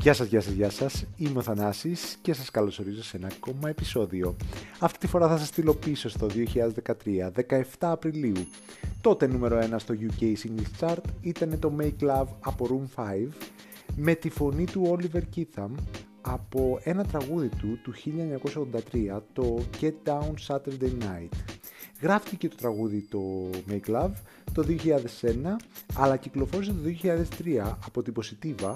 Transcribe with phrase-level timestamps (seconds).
[0.00, 1.04] Γεια σας, γεια σας, γεια σας.
[1.16, 4.36] Είμαι ο Θανάσης και σας καλωσορίζω σε ένα ακόμα επεισόδιο.
[4.78, 8.46] Αυτή τη φορά θα σας στείλω πίσω στο 2013, 17 Απριλίου.
[9.00, 13.28] Τότε νούμερο 1 στο UK Singles Chart ήταν το Make Love από Room 5
[13.96, 15.70] με τη φωνή του Oliver Keatham
[16.20, 17.92] από ένα τραγούδι του του
[19.12, 21.28] 1983, το Get Down Saturday Night.
[22.00, 24.12] Γράφτηκε το τραγούδι το Make Love
[24.52, 24.76] το 2001,
[25.94, 28.72] αλλά κυκλοφόρησε το 2003 από την Positiva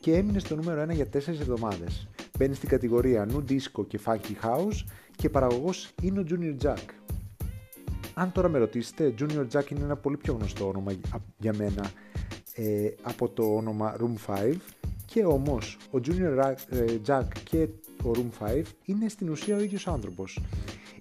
[0.00, 2.08] και έμεινες στο νούμερο 1 για 4 εβδομάδες.
[2.38, 4.84] Μπαίνεις στην κατηγορία New Disco και Funky House
[5.16, 6.84] και παραγωγός είναι ο Junior Jack.
[8.14, 10.92] Αν τώρα με ρωτήσετε, Junior Jack είναι ένα πολύ πιο γνωστό όνομα
[11.38, 11.90] για μένα
[12.54, 14.54] ε, από το όνομα Room 5
[15.06, 17.68] και όμως ο Junior ε, Jack και
[18.04, 20.40] ο Room 5 είναι στην ουσία ο ίδιος άνθρωπος.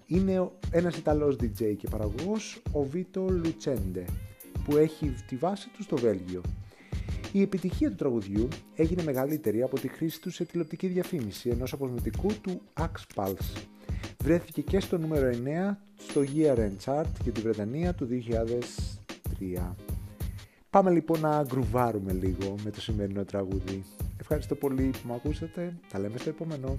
[0.06, 4.04] Είναι ένας Ιταλός DJ και παραγωγός, ο Vito Lucende,
[4.64, 6.42] που έχει τη βάση του στο Βέλγιο.
[7.32, 12.28] Η επιτυχία του τραγουδιού έγινε μεγαλύτερη από τη χρήση του σε τηλεοπτική διαφήμιση ενός αποσμητικού
[12.42, 13.62] του Axe Pulse.
[14.24, 15.30] Βρέθηκε και στο νούμερο
[15.72, 18.08] 9 στο Year End Chart για τη Βρετανία του
[19.40, 19.74] 2003.
[20.70, 23.84] Πάμε λοιπόν να γκρουβάρουμε λίγο με το σημερινό τραγούδι.
[24.20, 25.80] Ευχαριστώ πολύ που με ακούσατε.
[25.92, 26.78] Τα λέμε στο επόμενο.